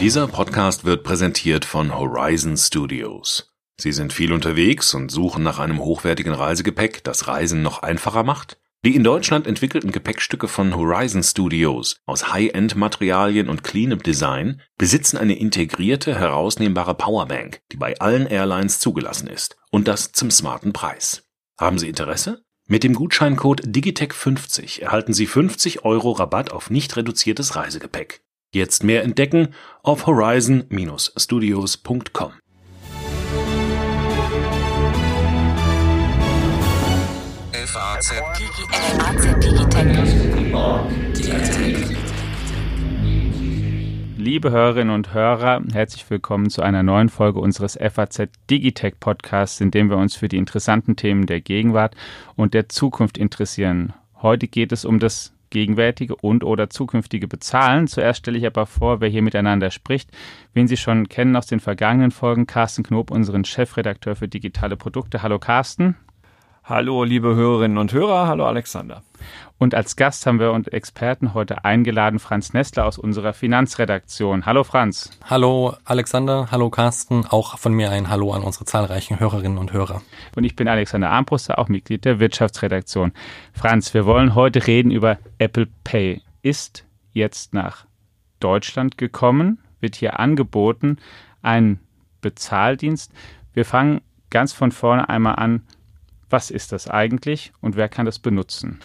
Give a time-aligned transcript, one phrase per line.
[0.00, 3.52] Dieser Podcast wird präsentiert von Horizon Studios.
[3.78, 8.58] Sie sind viel unterwegs und suchen nach einem hochwertigen Reisegepäck, das Reisen noch einfacher macht?
[8.82, 15.38] Die in Deutschland entwickelten Gepäckstücke von Horizon Studios aus High-End-Materialien und cleanem Design besitzen eine
[15.38, 19.58] integrierte, herausnehmbare Powerbank, die bei allen Airlines zugelassen ist.
[19.70, 21.24] Und das zum smarten Preis.
[21.58, 22.42] Haben Sie Interesse?
[22.66, 28.22] Mit dem Gutscheincode Digitech50 erhalten Sie 50 Euro Rabatt auf nicht reduziertes Reisegepäck.
[28.52, 29.54] Jetzt mehr entdecken
[29.84, 32.32] auf horizon-studios.com.
[44.16, 49.70] Liebe Hörerinnen und Hörer, herzlich willkommen zu einer neuen Folge unseres FAZ Digitech Podcasts, in
[49.70, 51.94] dem wir uns für die interessanten Themen der Gegenwart
[52.34, 53.92] und der Zukunft interessieren.
[54.20, 57.86] Heute geht es um das gegenwärtige und oder zukünftige Bezahlen.
[57.86, 60.10] Zuerst stelle ich aber vor, wer hier miteinander spricht.
[60.54, 65.22] Wen Sie schon kennen aus den vergangenen Folgen, Carsten Knob, unseren Chefredakteur für digitale Produkte.
[65.22, 65.96] Hallo Carsten.
[66.64, 68.28] Hallo, liebe Hörerinnen und Hörer.
[68.28, 69.02] Hallo, Alexander.
[69.58, 74.46] Und als Gast haben wir und Experten heute eingeladen Franz Nestler aus unserer Finanzredaktion.
[74.46, 75.10] Hallo Franz.
[75.28, 80.02] Hallo Alexander, hallo Carsten, auch von mir ein Hallo an unsere zahlreichen Hörerinnen und Hörer.
[80.36, 83.12] Und ich bin Alexander Armbruster, auch Mitglied der Wirtschaftsredaktion.
[83.52, 86.22] Franz, wir wollen heute reden über Apple Pay.
[86.42, 87.86] Ist jetzt nach
[88.38, 90.98] Deutschland gekommen, wird hier angeboten,
[91.42, 91.80] ein
[92.20, 93.12] Bezahldienst.
[93.52, 95.62] Wir fangen ganz von vorne einmal an.
[96.30, 98.80] Was ist das eigentlich und wer kann das benutzen?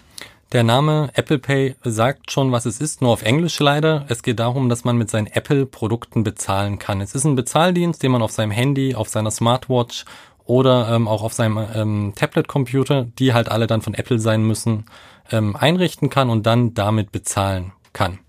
[0.51, 4.05] Der Name Apple Pay sagt schon, was es ist, nur auf Englisch leider.
[4.09, 7.01] Es geht darum, dass man mit seinen Apple-Produkten bezahlen kann.
[7.01, 10.05] Es ist ein Bezahldienst, den man auf seinem Handy, auf seiner Smartwatch
[10.45, 14.85] oder ähm, auch auf seinem ähm, Tablet-Computer, die halt alle dann von Apple sein müssen,
[15.31, 18.19] ähm, einrichten kann und dann damit bezahlen kann.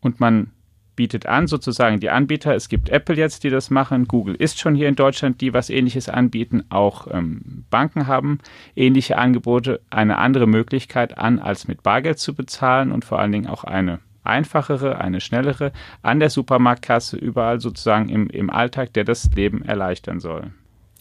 [0.00, 0.52] Und man
[0.96, 2.54] bietet an, sozusagen die Anbieter.
[2.54, 4.08] Es gibt Apple jetzt, die das machen.
[4.08, 6.64] Google ist schon hier in Deutschland, die was ähnliches anbieten.
[6.70, 8.38] Auch ähm, Banken haben
[8.74, 9.80] ähnliche Angebote.
[9.90, 14.00] Eine andere Möglichkeit an, als mit Bargeld zu bezahlen und vor allen Dingen auch eine
[14.24, 20.18] einfachere, eine schnellere an der Supermarktkasse, überall sozusagen im, im Alltag, der das Leben erleichtern
[20.18, 20.50] soll.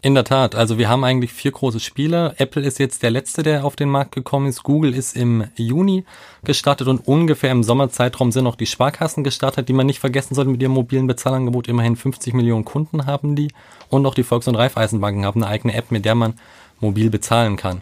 [0.06, 2.36] In der Tat, also wir haben eigentlich vier große Spieler.
[2.38, 4.62] Apple ist jetzt der letzte, der auf den Markt gekommen ist.
[4.62, 6.06] Google ist im Juni
[6.44, 10.52] gestartet und ungefähr im Sommerzeitraum sind auch die Sparkassen gestartet, die man nicht vergessen sollte
[10.52, 11.68] mit ihrem mobilen Bezahlangebot.
[11.68, 13.48] Immerhin 50 Millionen Kunden haben die
[13.90, 16.36] und auch die Volks- und Raiffeisenbanken haben eine eigene App, mit der man
[16.80, 17.82] mobil bezahlen kann.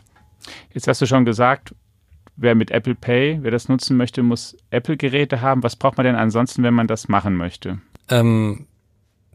[0.74, 1.76] Jetzt hast du schon gesagt,
[2.38, 5.62] wer mit Apple Pay, wer das nutzen möchte, muss Apple-Geräte haben.
[5.62, 7.82] Was braucht man denn ansonsten, wenn man das machen möchte?
[8.10, 8.68] Ähm,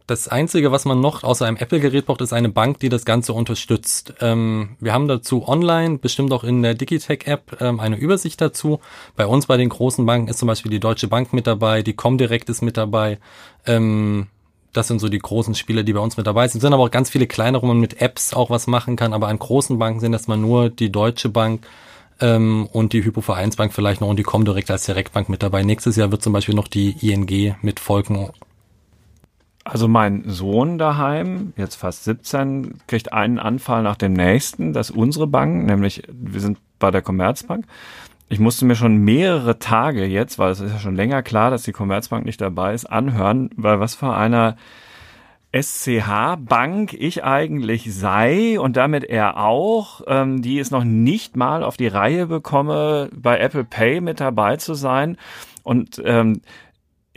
[0.08, 3.34] das Einzige, was man noch außer einem Apple-Gerät braucht, ist eine Bank, die das Ganze
[3.34, 4.14] unterstützt.
[4.20, 8.80] Ähm, wir haben dazu online, bestimmt auch in der Digitech-App, ähm, eine Übersicht dazu.
[9.16, 11.92] Bei uns bei den großen Banken ist zum Beispiel die Deutsche Bank mit dabei, die
[11.92, 13.18] Comdirect ist mit dabei.
[13.66, 14.28] Ähm,
[14.72, 16.58] das sind so die großen Spiele, die bei uns mit dabei sind.
[16.58, 19.12] Es sind aber auch ganz viele kleinere, wo man mit Apps auch was machen kann.
[19.12, 21.66] Aber an großen Banken sind erstmal nur die Deutsche Bank
[22.20, 25.62] ähm, und die Hypovereinsbank vielleicht noch und die Comdirect als Direktbank mit dabei.
[25.64, 28.30] Nächstes Jahr wird zum Beispiel noch die ING mit folgen
[29.68, 34.72] also mein Sohn daheim, jetzt fast 17, kriegt einen Anfall nach dem nächsten.
[34.72, 37.66] Das ist unsere Bank, nämlich wir sind bei der Commerzbank.
[38.30, 41.64] Ich musste mir schon mehrere Tage jetzt, weil es ist ja schon länger klar, dass
[41.64, 44.56] die Commerzbank nicht dabei ist, anhören, weil was für einer
[45.52, 51.76] SCH-Bank ich eigentlich sei und damit er auch, ähm, die es noch nicht mal auf
[51.76, 55.18] die Reihe bekomme, bei Apple Pay mit dabei zu sein.
[55.62, 56.40] Und ähm,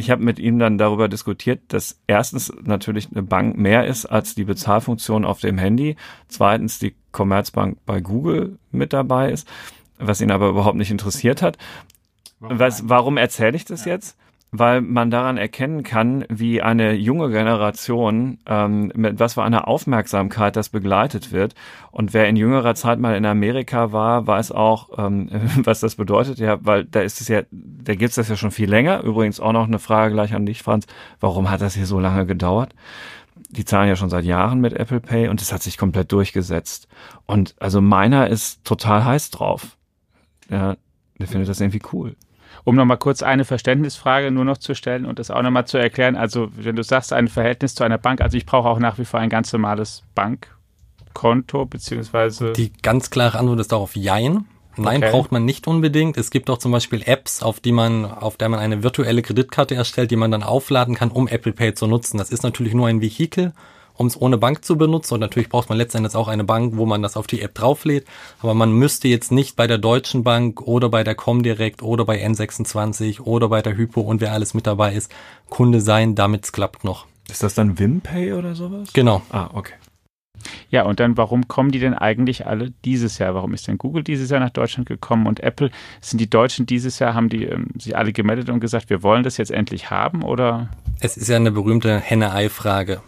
[0.01, 4.33] ich habe mit ihm dann darüber diskutiert, dass erstens natürlich eine Bank mehr ist als
[4.33, 5.95] die Bezahlfunktion auf dem Handy,
[6.27, 9.47] zweitens die Commerzbank bei Google mit dabei ist,
[9.99, 11.59] was ihn aber überhaupt nicht interessiert hat.
[12.39, 13.93] Warum, was, warum erzähle ich das ja.
[13.93, 14.17] jetzt?
[14.51, 20.57] Weil man daran erkennen kann, wie eine junge Generation, ähm, mit was für einer Aufmerksamkeit
[20.57, 21.55] das begleitet wird.
[21.91, 25.29] Und wer in jüngerer Zeit mal in Amerika war, weiß auch, ähm,
[25.63, 26.37] was das bedeutet.
[26.39, 29.03] Ja, weil da ist es ja, da gibt's das ja schon viel länger.
[29.03, 30.85] Übrigens auch noch eine Frage gleich an dich, Franz.
[31.21, 32.75] Warum hat das hier so lange gedauert?
[33.51, 36.89] Die zahlen ja schon seit Jahren mit Apple Pay und es hat sich komplett durchgesetzt.
[37.25, 39.77] Und also meiner ist total heiß drauf.
[40.49, 40.75] Ja,
[41.17, 42.17] der findet das irgendwie cool.
[42.63, 46.15] Um nochmal kurz eine Verständnisfrage nur noch zu stellen und das auch nochmal zu erklären.
[46.15, 49.05] Also, wenn du sagst, ein Verhältnis zu einer Bank, also ich brauche auch nach wie
[49.05, 52.53] vor ein ganz normales Bankkonto, beziehungsweise.
[52.53, 54.45] Die ganz klare Antwort ist darauf Jein.
[54.77, 55.11] Nein, okay.
[55.11, 56.17] braucht man nicht unbedingt.
[56.17, 59.75] Es gibt auch zum Beispiel Apps, auf die man, auf der man eine virtuelle Kreditkarte
[59.75, 62.17] erstellt, die man dann aufladen kann, um Apple Pay zu nutzen.
[62.17, 63.53] Das ist natürlich nur ein Vehikel,
[64.01, 65.13] um es ohne Bank zu benutzen.
[65.13, 68.05] Und natürlich braucht man letztendlich auch eine Bank, wo man das auf die App drauflädt.
[68.41, 72.25] Aber man müsste jetzt nicht bei der Deutschen Bank oder bei der Comdirect oder bei
[72.25, 75.11] N26 oder bei der Hypo und wer alles mit dabei ist,
[75.49, 77.05] Kunde sein, damit es klappt noch.
[77.29, 78.91] Ist das dann Wimpay oder sowas?
[78.93, 79.21] Genau.
[79.29, 79.75] Ah, okay.
[80.69, 83.35] Ja, und dann, warum kommen die denn eigentlich alle dieses Jahr?
[83.35, 85.69] Warum ist denn Google dieses Jahr nach Deutschland gekommen und Apple?
[86.01, 89.23] Sind die Deutschen dieses Jahr, haben die ähm, sich alle gemeldet und gesagt, wir wollen
[89.23, 90.69] das jetzt endlich haben oder?
[90.99, 93.01] Es ist ja eine berühmte Henne-Ei-Frage.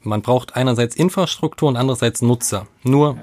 [0.00, 2.66] Man braucht einerseits Infrastruktur und andererseits Nutzer.
[2.82, 3.18] Nur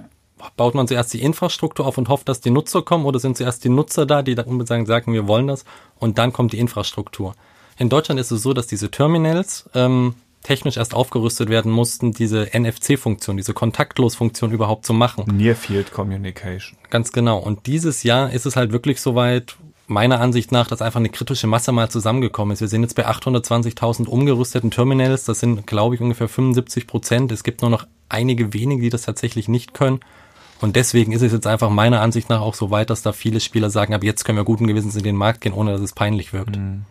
[0.57, 3.63] baut man zuerst die Infrastruktur auf und hofft, dass die Nutzer kommen oder sind zuerst
[3.63, 5.65] die Nutzer da, die da unbedingt sagen, wir wollen das
[5.99, 7.35] und dann kommt die Infrastruktur.
[7.77, 12.49] In Deutschland ist es so, dass diese Terminals ähm, technisch erst aufgerüstet werden mussten, diese
[12.53, 15.25] NFC-Funktion, diese Kontaktlos-Funktion überhaupt zu machen.
[15.35, 16.77] Near Field Communication.
[16.89, 17.39] Ganz genau.
[17.39, 19.57] Und dieses Jahr ist es halt wirklich soweit,
[19.87, 22.61] meiner Ansicht nach, dass einfach eine kritische Masse mal zusammengekommen ist.
[22.61, 25.25] Wir sind jetzt bei 820.000 umgerüsteten Terminals.
[25.25, 27.31] Das sind, glaube ich, ungefähr 75 Prozent.
[27.31, 29.99] Es gibt nur noch einige wenige, die das tatsächlich nicht können.
[30.61, 33.39] Und deswegen ist es jetzt einfach meiner Ansicht nach auch so weit, dass da viele
[33.39, 35.93] Spieler sagen, ab jetzt können wir guten Gewissens in den Markt gehen, ohne dass es
[35.93, 36.57] peinlich wirkt.
[36.57, 36.85] Mhm.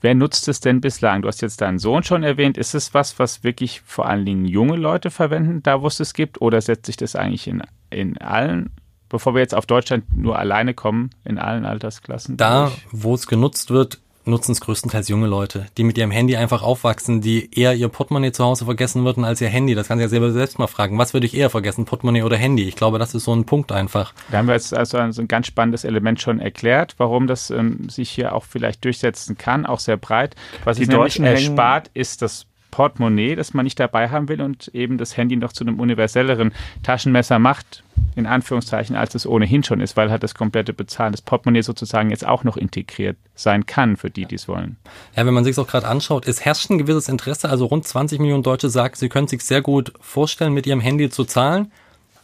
[0.00, 1.22] Wer nutzt es denn bislang?
[1.22, 2.58] Du hast jetzt deinen Sohn schon erwähnt.
[2.58, 6.12] Ist es was, was wirklich vor allen Dingen junge Leute verwenden, da wo es es
[6.12, 6.40] gibt?
[6.40, 8.70] Oder setzt sich das eigentlich in, in allen,
[9.14, 12.36] bevor wir jetzt auf Deutschland nur alleine kommen, in allen Altersklassen?
[12.36, 16.64] Da, wo es genutzt wird, nutzen es größtenteils junge Leute, die mit ihrem Handy einfach
[16.64, 19.76] aufwachsen, die eher ihr Portemonnaie zu Hause vergessen würden als ihr Handy.
[19.76, 20.98] Das kann sich ja selber selbst mal fragen.
[20.98, 22.64] Was würde ich eher vergessen, Portemonnaie oder Handy?
[22.64, 24.12] Ich glaube, das ist so ein Punkt einfach.
[24.32, 27.50] Da haben wir jetzt also ein, so ein ganz spannendes Element schon erklärt, warum das
[27.50, 30.34] ähm, sich hier auch vielleicht durchsetzen kann, auch sehr breit.
[30.64, 34.40] Was Die es nämlich Deutschen erspart, ist das Portemonnaie, das man nicht dabei haben will
[34.42, 37.84] und eben das Handy noch zu einem universelleren Taschenmesser macht,
[38.16, 42.10] in Anführungszeichen, als es ohnehin schon ist, weil halt das komplette Bezahlen des Portemonnaie sozusagen
[42.10, 44.76] jetzt auch noch integriert sein kann für die, die es wollen.
[45.14, 47.48] Ja, wenn man sich auch gerade anschaut, es herrscht ein gewisses Interesse.
[47.48, 51.10] Also rund 20 Millionen Deutsche sagen, sie können sich sehr gut vorstellen, mit ihrem Handy
[51.10, 51.70] zu zahlen.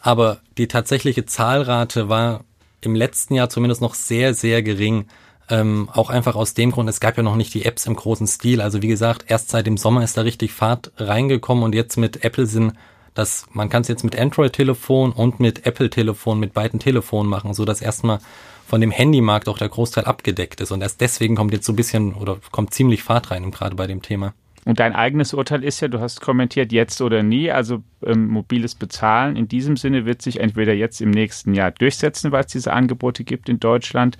[0.01, 2.43] Aber die tatsächliche Zahlrate war
[2.81, 5.05] im letzten Jahr zumindest noch sehr, sehr gering.
[5.51, 8.25] Ähm, auch einfach aus dem Grund, es gab ja noch nicht die Apps im großen
[8.25, 8.61] Stil.
[8.61, 12.23] Also wie gesagt, erst seit dem Sommer ist da richtig Fahrt reingekommen und jetzt mit
[12.23, 12.73] Apple sind
[13.13, 17.65] das, man kann es jetzt mit Android-Telefon und mit Apple-Telefon, mit beiden Telefonen machen, so
[17.65, 18.19] dass erstmal
[18.65, 20.71] von dem Handymarkt auch der Großteil abgedeckt ist.
[20.71, 23.87] Und erst deswegen kommt jetzt so ein bisschen oder kommt ziemlich Fahrt rein, gerade bei
[23.87, 24.33] dem Thema.
[24.63, 27.51] Und dein eigenes Urteil ist ja, du hast kommentiert, jetzt oder nie.
[27.51, 32.31] Also ähm, mobiles Bezahlen in diesem Sinne wird sich entweder jetzt im nächsten Jahr durchsetzen,
[32.31, 34.17] weil es diese Angebote gibt in Deutschland,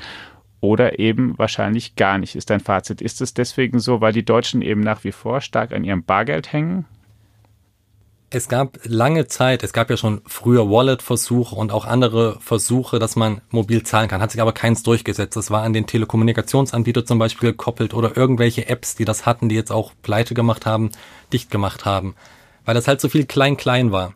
[0.62, 3.02] oder eben wahrscheinlich gar nicht, ist dein Fazit.
[3.02, 6.54] Ist es deswegen so, weil die Deutschen eben nach wie vor stark an ihrem Bargeld
[6.54, 6.86] hängen?
[8.34, 13.18] Es gab lange Zeit, es gab ja schon früher Wallet-Versuche und auch andere Versuche, dass
[13.18, 15.36] man mobil zahlen kann, hat sich aber keins durchgesetzt.
[15.36, 19.56] Das war an den Telekommunikationsanbieter zum Beispiel gekoppelt oder irgendwelche Apps, die das hatten, die
[19.56, 20.92] jetzt auch pleite gemacht haben,
[21.34, 22.16] dicht gemacht haben,
[22.64, 24.14] weil das halt so viel klein-klein war.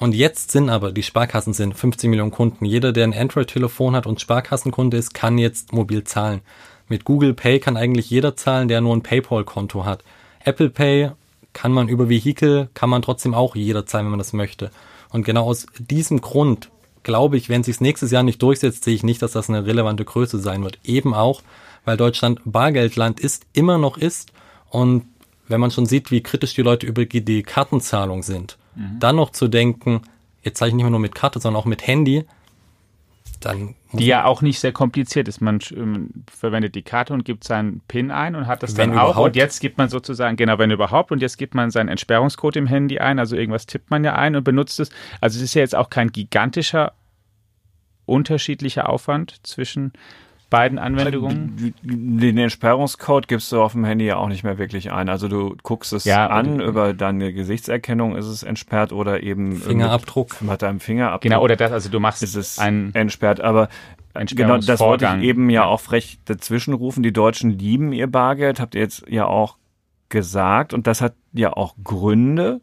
[0.00, 2.64] Und jetzt sind aber, die Sparkassen sind 50 Millionen Kunden.
[2.64, 6.40] Jeder, der ein Android-Telefon hat und Sparkassenkunde ist, kann jetzt mobil zahlen.
[6.88, 10.02] Mit Google Pay kann eigentlich jeder zahlen, der nur ein PayPal-Konto hat.
[10.42, 11.10] Apple Pay
[11.52, 14.70] kann man über Vehikel, kann man trotzdem auch jeder zahlen, wenn man das möchte.
[15.10, 16.70] Und genau aus diesem Grund
[17.02, 20.06] glaube ich, wenn sich nächstes Jahr nicht durchsetzt, sehe ich nicht, dass das eine relevante
[20.06, 20.78] Größe sein wird.
[20.82, 21.42] Eben auch,
[21.84, 24.32] weil Deutschland Bargeldland ist, immer noch ist.
[24.70, 25.04] Und
[25.46, 28.98] wenn man schon sieht, wie kritisch die Leute über die Kartenzahlung sind, mhm.
[28.98, 30.02] dann noch zu denken,
[30.42, 32.24] jetzt zahle ich nicht mehr nur mit Karte, sondern auch mit Handy,
[33.40, 35.40] dann die ja auch nicht sehr kompliziert ist.
[35.40, 38.98] Man ähm, verwendet die Karte und gibt seinen PIN ein und hat das Wenn dann
[38.98, 39.10] auch.
[39.10, 39.26] überhaupt.
[39.28, 42.66] Und jetzt gibt man sozusagen, genau, wenn überhaupt, und jetzt gibt man seinen Entsperrungscode im
[42.66, 44.90] Handy ein, also irgendwas tippt man ja ein und benutzt es.
[45.20, 46.92] Also es ist ja jetzt auch kein gigantischer
[48.06, 49.92] unterschiedlicher Aufwand zwischen
[50.50, 51.74] beiden Anwendungen.
[51.82, 55.08] Den Entsperrungscode gibst du auf dem Handy ja auch nicht mehr wirklich ein.
[55.08, 60.42] Also du guckst es Ja, an, über deine Gesichtserkennung ist es entsperrt oder eben Fingerabdruck.
[60.42, 63.40] mit, mit deinem Fingerabdruck Genau, oder das, also du machst ist es einen entsperrt.
[63.40, 63.68] Aber
[64.14, 67.02] genau, das wollte ich eben ja auch frech dazwischen rufen.
[67.02, 69.56] Die Deutschen lieben ihr Bargeld, habt ihr jetzt ja auch
[70.08, 70.74] gesagt.
[70.74, 72.60] Und das hat ja auch Gründe.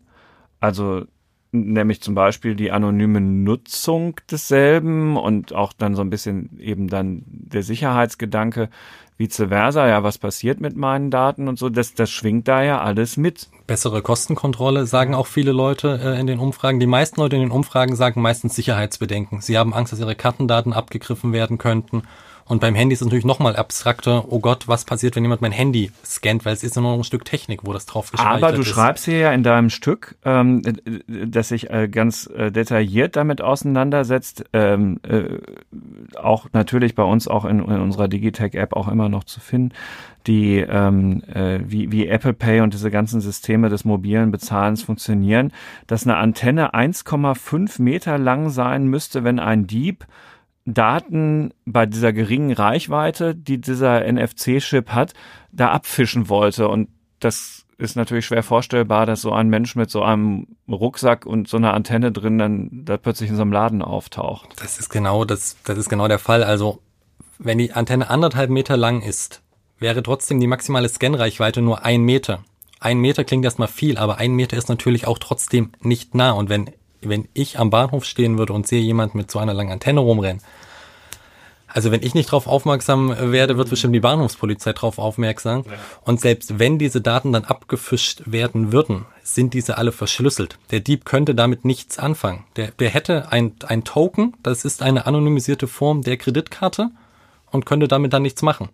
[0.60, 1.06] Also
[1.51, 7.24] nämlich zum Beispiel die anonyme Nutzung desselben und auch dann so ein bisschen eben dann
[7.25, 8.70] der Sicherheitsgedanke,
[9.18, 12.82] vice versa, ja, was passiert mit meinen Daten und so, das, das schwingt da ja
[12.82, 13.50] alles mit.
[13.66, 16.80] Bessere Kostenkontrolle, sagen auch viele Leute äh, in den Umfragen.
[16.80, 19.42] Die meisten Leute in den Umfragen sagen meistens Sicherheitsbedenken.
[19.42, 22.04] Sie haben Angst, dass ihre Kartendaten abgegriffen werden könnten.
[22.48, 24.25] Und beim Handy ist es natürlich nochmal abstrakter.
[24.30, 26.46] Oh Gott, was passiert, wenn jemand mein Handy scannt?
[26.46, 28.44] Weil es ist ja nur noch ein Stück Technik, wo das drauf gespeichert ist.
[28.44, 30.62] Aber du schreibst hier ja in deinem Stück, ähm,
[31.08, 35.39] dass sich äh, ganz äh, detailliert damit auseinandersetzt, ähm, äh,
[36.18, 39.74] auch natürlich bei uns auch in, in unserer Digitech-App auch immer noch zu finden,
[40.25, 45.51] die ähm, äh, wie, wie Apple Pay und diese ganzen Systeme des mobilen Bezahlens funktionieren,
[45.88, 50.06] dass eine Antenne 1,5 Meter lang sein müsste, wenn ein Dieb
[50.68, 55.14] Daten bei dieser geringen Reichweite, die dieser NFC-Chip hat,
[55.54, 56.68] da abfischen wollte.
[56.68, 61.48] Und das ist natürlich schwer vorstellbar, dass so ein Mensch mit so einem Rucksack und
[61.48, 64.50] so einer Antenne drin dann da plötzlich in so einem Laden auftaucht.
[64.62, 66.44] Das ist genau das, das ist genau der Fall.
[66.44, 66.82] Also
[67.40, 69.42] wenn die Antenne anderthalb Meter lang ist,
[69.80, 72.44] wäre trotzdem die maximale Scanreichweite nur ein Meter.
[72.82, 76.32] Ein Meter klingt erstmal viel, aber ein Meter ist natürlich auch trotzdem nicht nah.
[76.32, 79.72] Und wenn wenn ich am Bahnhof stehen würde und sehe jemand mit so einer langen
[79.72, 80.42] Antenne rumrennen,
[81.68, 85.63] also wenn ich nicht drauf aufmerksam werde, wird bestimmt die Bahnhofspolizei drauf aufmerksam.
[85.68, 85.74] Ja.
[86.06, 90.58] Und selbst wenn diese Daten dann abgefischt werden würden, sind diese alle verschlüsselt.
[90.72, 92.46] Der Dieb könnte damit nichts anfangen.
[92.56, 96.89] Der, der hätte ein, ein Token, das ist eine anonymisierte Form der Kreditkarte
[97.51, 98.70] und könnte damit dann nichts machen.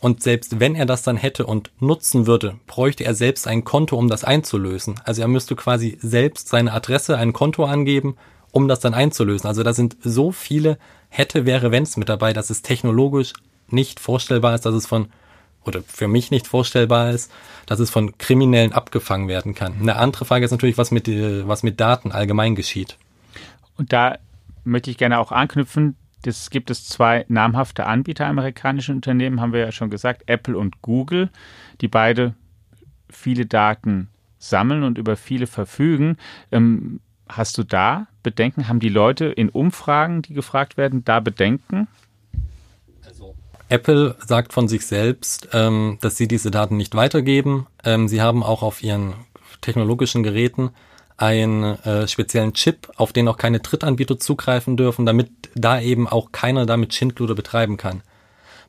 [0.00, 3.96] Und selbst wenn er das dann hätte und nutzen würde, bräuchte er selbst ein Konto,
[3.96, 5.00] um das einzulösen.
[5.04, 8.16] Also er müsste quasi selbst seine Adresse, ein Konto angeben,
[8.50, 9.48] um das dann einzulösen.
[9.48, 13.32] Also da sind so viele hätte, wäre, wenns mit dabei, dass es technologisch
[13.68, 15.08] nicht vorstellbar ist, dass es von,
[15.64, 17.30] oder für mich nicht vorstellbar ist,
[17.66, 19.74] dass es von Kriminellen abgefangen werden kann.
[19.80, 22.98] Eine andere Frage ist natürlich, was mit, was mit Daten allgemein geschieht.
[23.76, 24.18] Und da
[24.64, 29.60] möchte ich gerne auch anknüpfen, das gibt es zwei namhafte Anbieter amerikanischen Unternehmen, haben wir
[29.60, 31.30] ja schon gesagt, Apple und Google,
[31.80, 32.34] die beide
[33.10, 36.16] viele Daten sammeln und über viele verfügen.
[36.50, 38.68] Ähm, hast du da Bedenken?
[38.68, 41.88] Haben die Leute in Umfragen, die gefragt werden, da Bedenken?
[43.06, 43.34] Also
[43.68, 47.66] Apple sagt von sich selbst, ähm, dass sie diese Daten nicht weitergeben.
[47.84, 49.14] Ähm, sie haben auch auf ihren
[49.60, 50.70] technologischen Geräten
[51.16, 56.32] einen äh, speziellen Chip, auf den auch keine Drittanbieter zugreifen dürfen, damit da eben auch
[56.32, 58.02] keiner damit Schindluder betreiben kann.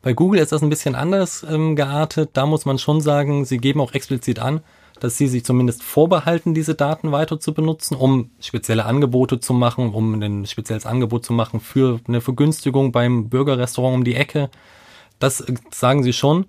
[0.01, 2.31] Bei Google ist das ein bisschen anders ähm, geartet.
[2.33, 4.61] Da muss man schon sagen, sie geben auch explizit an,
[4.99, 9.93] dass sie sich zumindest vorbehalten, diese Daten weiter zu benutzen, um spezielle Angebote zu machen,
[9.93, 14.51] um ein spezielles Angebot zu machen für eine Vergünstigung beim Bürgerrestaurant um die Ecke.
[15.17, 16.45] Das äh, sagen sie schon.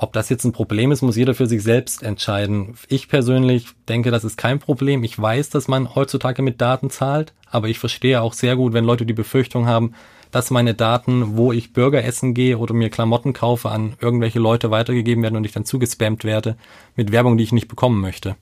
[0.00, 2.76] Ob das jetzt ein Problem ist, muss jeder für sich selbst entscheiden.
[2.86, 5.02] Ich persönlich denke, das ist kein Problem.
[5.02, 8.84] Ich weiß, dass man heutzutage mit Daten zahlt, aber ich verstehe auch sehr gut, wenn
[8.84, 9.94] Leute die Befürchtung haben,
[10.30, 14.70] dass meine Daten, wo ich Burger essen gehe oder mir Klamotten kaufe, an irgendwelche Leute
[14.70, 16.56] weitergegeben werden und ich dann zugespammt werde
[16.94, 18.36] mit Werbung, die ich nicht bekommen möchte.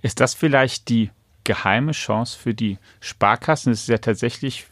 [0.00, 1.10] Ist das vielleicht die
[1.44, 3.72] geheime Chance für die Sparkassen?
[3.72, 4.64] Es ist ja tatsächlich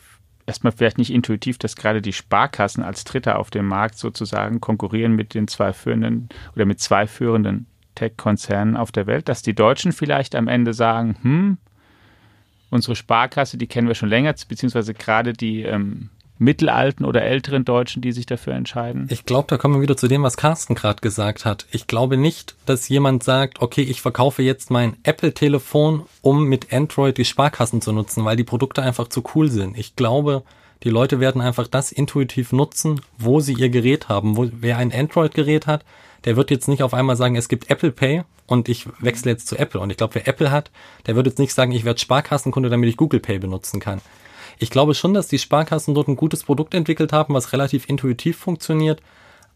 [0.47, 5.14] erstmal vielleicht nicht intuitiv, dass gerade die Sparkassen als Dritter auf dem Markt sozusagen konkurrieren
[5.14, 9.92] mit den zwei führenden oder mit zwei führenden Tech-Konzernen auf der Welt, dass die Deutschen
[9.92, 11.59] vielleicht am Ende sagen, hm,
[12.70, 18.02] unsere Sparkasse, die kennen wir schon länger, beziehungsweise gerade die ähm, mittelalten oder älteren Deutschen,
[18.02, 19.06] die sich dafür entscheiden?
[19.11, 21.66] Ich glaube, da kommen wir wieder zu dem, was Carsten gerade gesagt hat.
[21.70, 27.18] Ich glaube nicht, dass jemand sagt, okay, ich verkaufe jetzt mein Apple-Telefon, um mit Android
[27.18, 29.78] die Sparkassen zu nutzen, weil die Produkte einfach zu cool sind.
[29.78, 30.42] Ich glaube,
[30.82, 34.37] die Leute werden einfach das intuitiv nutzen, wo sie ihr Gerät haben.
[34.37, 35.85] Wo, wer ein Android-Gerät hat,
[36.25, 39.47] der wird jetzt nicht auf einmal sagen, es gibt Apple Pay und ich wechsle jetzt
[39.47, 39.80] zu Apple.
[39.80, 40.70] Und ich glaube, wer Apple hat,
[41.06, 44.00] der wird jetzt nicht sagen, ich werde Sparkassenkunde, damit ich Google Pay benutzen kann.
[44.60, 48.36] Ich glaube schon, dass die Sparkassen dort ein gutes Produkt entwickelt haben, was relativ intuitiv
[48.36, 49.00] funktioniert.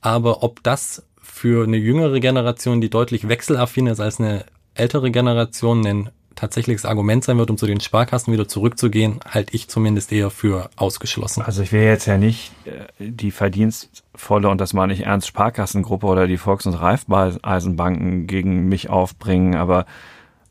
[0.00, 5.86] Aber ob das für eine jüngere Generation, die deutlich wechselaffin ist als eine ältere Generation,
[5.86, 10.30] ein tatsächliches Argument sein wird, um zu den Sparkassen wieder zurückzugehen, halte ich zumindest eher
[10.30, 11.42] für ausgeschlossen.
[11.42, 16.06] Also ich will jetzt ja nicht äh, die verdienstvolle, und das meine ich ernst, Sparkassengruppe
[16.06, 19.84] oder die Volks- und Raiffeisenbanken gegen mich aufbringen, aber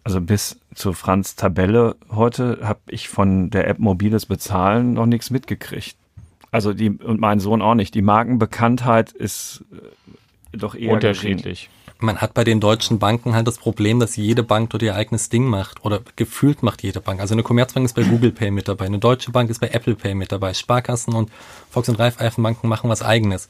[0.04, 5.30] also bis zu Franz Tabelle heute habe ich von der App mobiles Bezahlen noch nichts
[5.30, 5.96] mitgekriegt.
[6.52, 7.96] Also die und mein Sohn auch nicht.
[7.96, 11.70] Die Markenbekanntheit ist äh, doch eher unterschiedlich.
[11.70, 12.06] Gering.
[12.06, 15.30] Man hat bei den deutschen Banken halt das Problem, dass jede Bank dort ihr eigenes
[15.30, 17.22] Ding macht oder gefühlt macht jede Bank.
[17.22, 19.96] Also eine Commerzbank ist bei Google Pay mit dabei, eine Deutsche Bank ist bei Apple
[19.96, 21.32] Pay mit dabei, Sparkassen und
[21.70, 23.48] Volks- und Raiffeisenbanken machen was eigenes.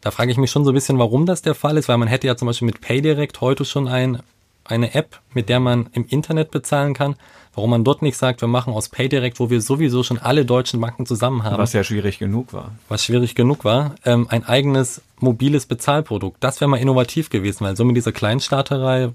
[0.00, 2.08] Da frage ich mich schon so ein bisschen, warum das der Fall ist, weil man
[2.08, 4.20] hätte ja zum Beispiel mit PayDirect heute schon ein
[4.64, 7.16] eine App, mit der man im Internet bezahlen kann.
[7.54, 10.80] Warum man dort nicht sagt, wir machen aus PayDirect, wo wir sowieso schon alle deutschen
[10.80, 11.58] Banken zusammen haben.
[11.58, 12.72] Was ja schwierig genug war.
[12.88, 16.42] Was schwierig genug war, ähm, ein eigenes mobiles Bezahlprodukt.
[16.42, 19.12] Das wäre mal innovativ gewesen, weil so mit dieser Kleinstarterei ja.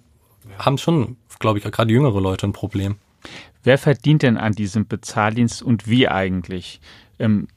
[0.58, 2.96] haben schon, glaube ich, gerade jüngere Leute ein Problem.
[3.63, 6.79] Wer verdient denn an diesem Bezahldienst und wie eigentlich?
[7.20, 7.50] Ähm,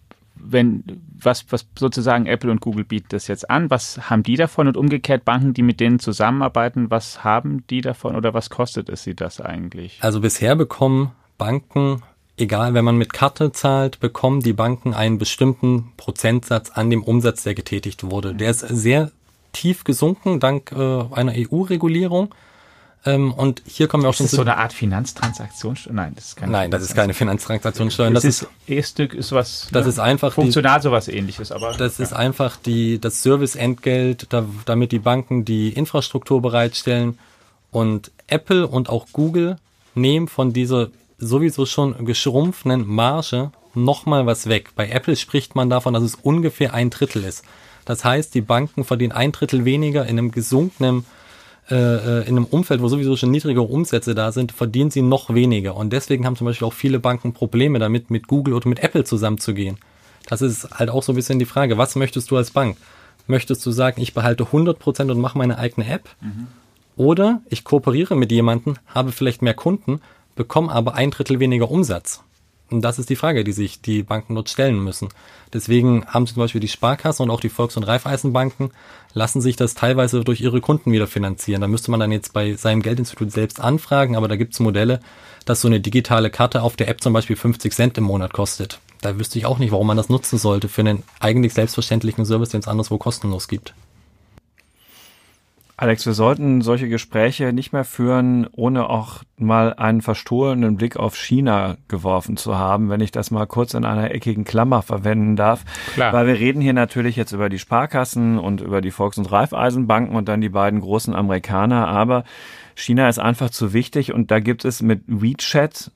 [0.44, 0.84] wenn,
[1.20, 4.76] was, was sozusagen Apple und Google bieten das jetzt an, was haben die davon und
[4.76, 9.14] umgekehrt Banken, die mit denen zusammenarbeiten, was haben die davon oder was kostet es sie
[9.14, 9.98] das eigentlich?
[10.00, 12.02] Also bisher bekommen Banken,
[12.36, 17.42] egal, wenn man mit Karte zahlt, bekommen die Banken einen bestimmten Prozentsatz an dem Umsatz,
[17.42, 18.34] der getätigt wurde.
[18.34, 19.10] Der ist sehr
[19.52, 22.34] tief gesunken dank äh, einer EU-Regulierung.
[23.04, 24.36] Ähm, und hier kommen wir auch Ist schon das zu.
[24.36, 25.92] so eine Art Finanztransaktionssteuer?
[25.92, 28.10] Nein, das ist keine Nein, das ist keine Finanztransaktionssteuer.
[28.12, 31.98] Das, ist, E-Stück ist was das ne, ist einfach die, funktional sowas ähnliches, aber das
[31.98, 37.18] ist einfach die, das Serviceentgelt, da, damit die Banken die Infrastruktur bereitstellen.
[37.72, 39.56] Und Apple und auch Google
[39.94, 44.70] nehmen von dieser sowieso schon geschrumpften Marge nochmal was weg.
[44.76, 47.44] Bei Apple spricht man davon, dass es ungefähr ein Drittel ist.
[47.84, 51.04] Das heißt, die Banken verdienen ein Drittel weniger in einem gesunkenen
[51.70, 55.32] äh, äh, in einem Umfeld, wo sowieso schon niedrigere Umsätze da sind, verdienen sie noch
[55.32, 55.76] weniger.
[55.76, 59.04] Und deswegen haben zum Beispiel auch viele Banken Probleme damit, mit Google oder mit Apple
[59.04, 59.78] zusammenzugehen.
[60.28, 62.76] Das ist halt auch so ein bisschen die Frage, was möchtest du als Bank?
[63.26, 66.08] Möchtest du sagen, ich behalte 100% und mache meine eigene App?
[66.96, 70.00] Oder ich kooperiere mit jemandem, habe vielleicht mehr Kunden,
[70.34, 72.22] bekomme aber ein Drittel weniger Umsatz.
[72.72, 75.08] Und das ist die Frage, die sich die Banken dort stellen müssen.
[75.52, 78.70] Deswegen haben zum Beispiel die Sparkassen und auch die Volks- und Raiffeisenbanken
[79.12, 81.60] lassen sich das teilweise durch ihre Kunden wieder finanzieren.
[81.60, 85.00] Da müsste man dann jetzt bei seinem Geldinstitut selbst anfragen, aber da gibt es Modelle,
[85.44, 88.80] dass so eine digitale Karte auf der App zum Beispiel 50 Cent im Monat kostet.
[89.02, 92.50] Da wüsste ich auch nicht, warum man das nutzen sollte für einen eigentlich selbstverständlichen Service,
[92.50, 93.74] den es anderswo kostenlos gibt.
[95.82, 101.16] Alex, wir sollten solche Gespräche nicht mehr führen, ohne auch mal einen verstohlenen Blick auf
[101.16, 105.64] China geworfen zu haben, wenn ich das mal kurz in einer eckigen Klammer verwenden darf.
[105.94, 106.12] Klar.
[106.12, 110.14] Weil wir reden hier natürlich jetzt über die Sparkassen und über die Volks- und Raiffeisenbanken
[110.14, 112.22] und dann die beiden großen Amerikaner, aber
[112.76, 115.90] China ist einfach zu wichtig und da gibt es mit WeChat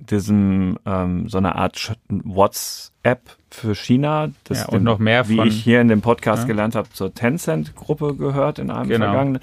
[0.00, 5.48] diesem ähm, so eine Art WhatsApp für China, das Ja, und noch mehr wie von-
[5.48, 6.46] ich hier in dem Podcast Ja.
[6.48, 9.06] gelernt habe, zur Tencent-Gruppe gehört in einem Genau.
[9.06, 9.40] vergangenen.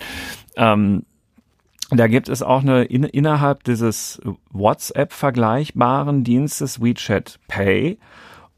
[0.55, 1.03] Ähm,
[1.89, 4.21] da gibt es auch eine in, innerhalb dieses
[4.51, 7.97] WhatsApp vergleichbaren Dienstes WeChat Pay.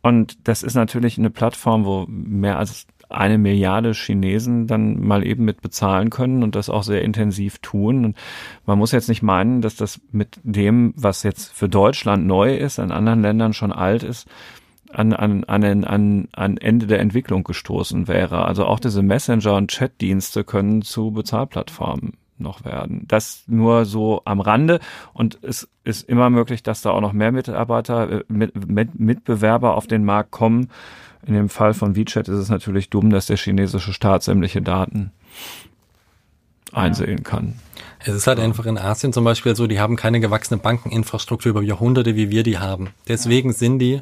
[0.01, 5.43] Und das ist natürlich eine Plattform, wo mehr als eine Milliarde Chinesen dann mal eben
[5.43, 8.05] mit bezahlen können und das auch sehr intensiv tun.
[8.05, 8.17] Und
[8.65, 12.77] man muss jetzt nicht meinen, dass das mit dem, was jetzt für Deutschland neu ist,
[12.77, 14.27] in anderen Ländern schon alt ist,
[14.91, 18.45] an, an, an, an, an Ende der Entwicklung gestoßen wäre.
[18.45, 23.05] Also auch diese Messenger- und Chatdienste können zu Bezahlplattformen noch werden.
[23.07, 24.79] Das nur so am Rande
[25.13, 29.75] und es ist immer möglich, dass da auch noch mehr Mitarbeiter, äh, mit, mit, Mitbewerber
[29.75, 30.69] auf den Markt kommen.
[31.25, 35.11] In dem Fall von WeChat ist es natürlich dumm, dass der chinesische Staat sämtliche Daten
[36.71, 37.55] einsehen kann.
[37.99, 41.61] Es ist halt einfach in Asien zum Beispiel so, die haben keine gewachsene Bankeninfrastruktur über
[41.61, 42.89] Jahrhunderte, wie wir die haben.
[43.07, 44.01] Deswegen sind die,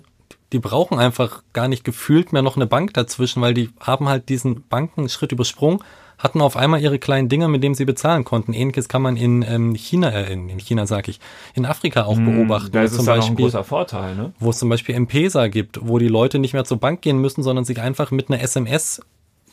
[0.54, 4.30] die brauchen einfach gar nicht gefühlt mehr noch eine Bank dazwischen, weil die haben halt
[4.30, 5.80] diesen Bankenschritt übersprungen,
[6.17, 8.53] hatten auf einmal ihre kleinen Dinger, mit denen sie bezahlen konnten.
[8.53, 11.19] Ähnliches kann man in ähm, China, äh, in in China sag ich,
[11.53, 12.67] in Afrika auch beobachten.
[12.67, 14.34] Hm, Da ist zum es auch ein Beispiel, großer Vorteil, ne?
[14.39, 17.43] wo es zum Beispiel M-Pesa gibt, wo die Leute nicht mehr zur Bank gehen müssen,
[17.43, 19.01] sondern sich einfach mit einer SMS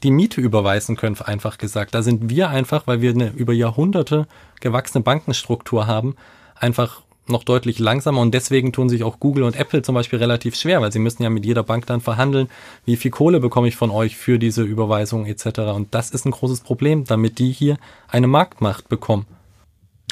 [0.03, 1.95] die Miete überweisen können, einfach gesagt.
[1.95, 4.27] Da sind wir einfach, weil wir eine über Jahrhunderte
[4.61, 6.17] gewachsene Bankenstruktur haben,
[6.57, 10.57] einfach noch deutlich langsamer und deswegen tun sich auch Google und Apple zum Beispiel relativ
[10.57, 12.49] schwer, weil sie müssen ja mit jeder Bank dann verhandeln,
[12.85, 15.61] wie viel Kohle bekomme ich von euch für diese Überweisung etc.
[15.75, 19.27] Und das ist ein großes Problem, damit die hier eine Marktmacht bekommen.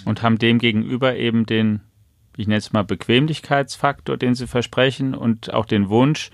[0.05, 1.81] und haben dem gegenüber eben den,
[2.37, 6.31] ich nenne es mal Bequemlichkeitsfaktor, den sie versprechen und auch den Wunsch,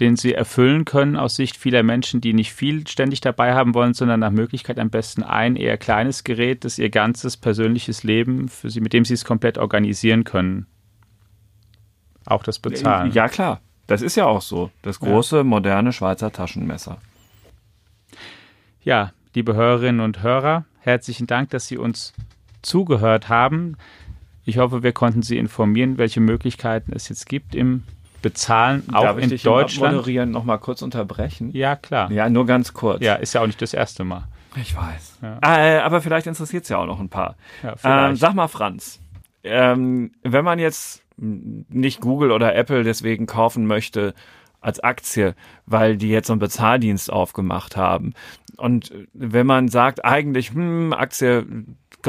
[0.00, 3.94] den sie erfüllen können aus Sicht vieler Menschen, die nicht viel ständig dabei haben wollen,
[3.94, 8.70] sondern nach Möglichkeit am besten ein eher kleines Gerät, das ihr ganzes persönliches Leben für
[8.70, 10.66] sie, mit dem sie es komplett organisieren können.
[12.26, 13.12] Auch das Bezahlen.
[13.12, 13.60] Ja, klar.
[13.86, 14.70] Das ist ja auch so.
[14.82, 16.98] Das große, moderne Schweizer Taschenmesser.
[18.82, 22.14] Ja, liebe Hörerinnen und Hörer, herzlichen Dank, dass Sie uns
[22.62, 23.76] zugehört haben.
[24.44, 27.84] Ich hoffe, wir konnten Sie informieren, welche Möglichkeiten es jetzt gibt im
[28.24, 29.94] Bezahlen, auch Darf ich in dich Deutschland.
[29.96, 31.50] moderieren noch mal kurz unterbrechen?
[31.52, 32.10] Ja, klar.
[32.10, 32.24] Ja.
[32.24, 33.02] Ja, nur ganz kurz.
[33.02, 34.24] ist ja auch nicht das erste Mal.
[34.56, 35.18] Ich weiß.
[35.22, 35.38] Ja.
[35.42, 37.36] Äh, aber vielleicht interessiert es ja auch noch ein paar.
[37.62, 39.00] Ja, Ähm, sag mal, Franz,
[39.42, 44.14] ähm, wenn man jetzt nicht Google oder Apple deswegen kaufen möchte
[44.60, 45.34] als Aktie,
[45.66, 48.14] weil die jetzt so einen Bezahldienst aufgemacht haben.
[48.56, 51.44] Und wenn man sagt, eigentlich, hm, Aktie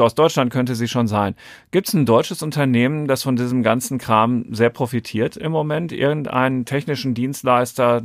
[0.04, 1.34] aus Deutschland könnte sie schon sein.
[1.70, 5.92] Gibt es ein deutsches Unternehmen, das von diesem ganzen Kram sehr profitiert im Moment?
[5.92, 8.02] Irgendeinen technischen Dienstleister,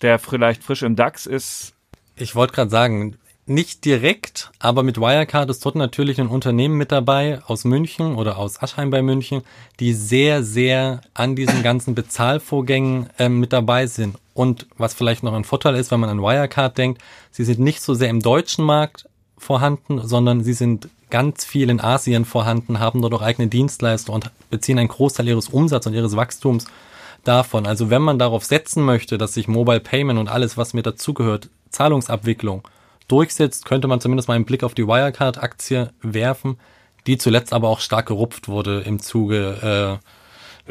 [0.00, 1.74] der vielleicht frisch im DAX ist?
[2.16, 6.92] Ich wollte gerade sagen, nicht direkt, aber mit Wirecard ist dort natürlich ein Unternehmen mit
[6.92, 9.42] dabei aus München oder aus Aschheim bei München,
[9.80, 14.16] die sehr, sehr an diesen ganzen Bezahlvorgängen ähm, mit dabei sind.
[14.32, 17.82] Und was vielleicht noch ein Vorteil ist, wenn man an Wirecard denkt, sie sind nicht
[17.82, 23.02] so sehr im deutschen Markt vorhanden, sondern sie sind ganz viel in Asien vorhanden, haben
[23.02, 26.64] dort auch eigene Dienstleister und beziehen einen Großteil ihres Umsatzes und ihres Wachstums
[27.22, 27.66] davon.
[27.66, 31.50] Also wenn man darauf setzen möchte, dass sich Mobile Payment und alles, was mir dazugehört,
[31.70, 32.66] Zahlungsabwicklung
[33.08, 36.58] durchsetzt, könnte man zumindest mal einen Blick auf die Wirecard-Aktie werfen,
[37.06, 40.06] die zuletzt aber auch stark gerupft wurde im Zuge äh,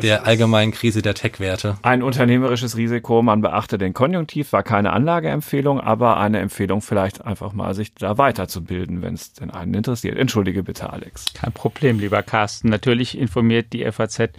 [0.01, 1.77] der allgemeinen Krise der Tech-Werte.
[1.81, 7.53] Ein unternehmerisches Risiko, man beachte den Konjunktiv, war keine Anlageempfehlung, aber eine Empfehlung vielleicht einfach
[7.53, 10.17] mal sich da weiterzubilden, wenn es den einen interessiert.
[10.17, 11.25] Entschuldige bitte, Alex.
[11.33, 12.69] Kein Problem, lieber Carsten.
[12.69, 14.31] Natürlich informiert die FAZ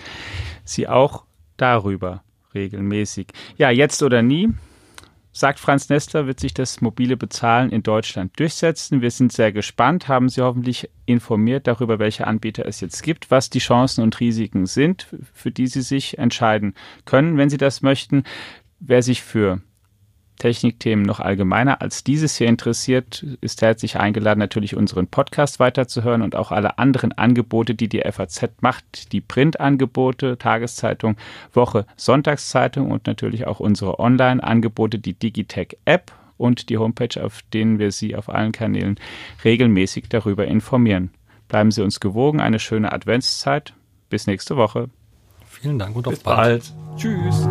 [0.64, 1.24] Sie auch
[1.56, 2.22] darüber
[2.54, 3.28] regelmäßig.
[3.56, 4.50] Ja, jetzt oder nie
[5.32, 9.00] sagt Franz Nestler, wird sich das mobile Bezahlen in Deutschland durchsetzen.
[9.00, 13.50] Wir sind sehr gespannt, haben Sie hoffentlich informiert darüber, welche Anbieter es jetzt gibt, was
[13.50, 18.24] die Chancen und Risiken sind, für die Sie sich entscheiden können, wenn Sie das möchten.
[18.78, 19.62] Wer sich für
[20.38, 26.34] Technikthemen noch allgemeiner als dieses hier interessiert, ist herzlich eingeladen, natürlich unseren Podcast weiterzuhören und
[26.34, 31.16] auch alle anderen Angebote, die die FAZ macht, die Printangebote, Tageszeitung,
[31.52, 37.92] Woche, Sonntagszeitung und natürlich auch unsere Online-Angebote, die Digitech-App und die Homepage, auf denen wir
[37.92, 38.96] Sie auf allen Kanälen
[39.44, 41.10] regelmäßig darüber informieren.
[41.48, 43.74] Bleiben Sie uns gewogen, eine schöne Adventszeit.
[44.10, 44.88] Bis nächste Woche.
[45.46, 46.72] Vielen Dank und auf bald.
[46.74, 46.98] bald.
[46.98, 47.46] Tschüss.